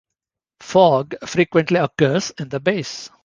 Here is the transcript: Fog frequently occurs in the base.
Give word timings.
Fog 0.63 1.13
frequently 1.27 1.77
occurs 1.77 2.31
in 2.39 2.49
the 2.49 2.59
base. 2.59 3.11